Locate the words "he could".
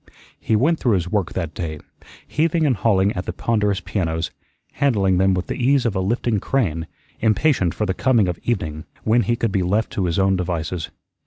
9.21-9.51